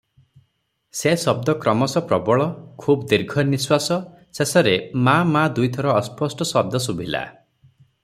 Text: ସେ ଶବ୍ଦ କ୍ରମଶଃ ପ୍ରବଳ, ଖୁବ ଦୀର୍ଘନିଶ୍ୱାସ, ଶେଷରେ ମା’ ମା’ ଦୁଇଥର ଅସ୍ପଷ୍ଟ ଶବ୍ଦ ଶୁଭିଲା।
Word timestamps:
ସେ 0.99 1.11
ଶବ୍ଦ 1.23 1.53
କ୍ରମଶଃ 1.65 2.05
ପ୍ରବଳ, 2.13 2.47
ଖୁବ 2.85 3.07
ଦୀର୍ଘନିଶ୍ୱାସ, 3.13 4.01
ଶେଷରେ 4.39 4.75
ମା’ 5.09 5.17
ମା’ 5.37 5.47
ଦୁଇଥର 5.61 5.97
ଅସ୍ପଷ୍ଟ 6.01 6.53
ଶବ୍ଦ 6.57 6.87
ଶୁଭିଲା। 6.91 7.25